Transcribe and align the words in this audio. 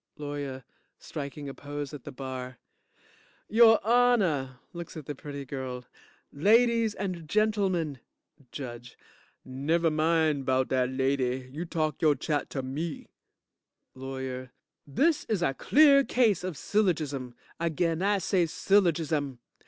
LAWYER 0.17 0.63
(Striking 0.97 1.47
a 1.47 1.53
pose 1.53 1.93
at 1.93 2.05
the 2.05 2.11
bar) 2.11 2.57
Your 3.47 3.79
Honor, 3.85 4.57
(Looks 4.73 4.97
at 4.97 5.05
the 5.05 5.13
pretty 5.13 5.45
girl) 5.45 5.85
Ladies 6.33 6.95
and 6.95 7.29
Gentlemen 7.29 7.99
JUDGE 8.51 8.97
Never 9.45 9.91
mind 9.91 10.43
'bout 10.47 10.69
dat 10.69 10.89
lady. 10.89 11.47
You 11.53 11.65
talk 11.65 12.01
yo' 12.01 12.15
chat 12.15 12.49
to 12.49 12.63
me. 12.63 13.09
LAWYER 13.93 14.49
This 14.87 15.25
is 15.25 15.43
a 15.43 15.53
clear 15.53 16.03
case 16.03 16.43
of 16.43 16.57
syllogism! 16.57 17.35
Again 17.59 18.01
I 18.01 18.17
say 18.17 18.47
syllogism. 18.47 19.37